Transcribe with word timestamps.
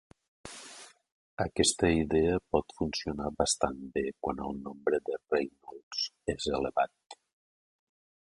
Aquesta 1.43 1.91
idea 1.97 2.39
pot 2.55 2.75
funcionar 2.79 3.29
bastant 3.43 3.77
bé 3.99 4.05
quan 4.27 4.43
el 4.47 4.59
nombre 4.69 5.01
de 5.11 5.21
Reynolds 5.21 6.03
és 6.37 6.51
elevat. 6.61 7.19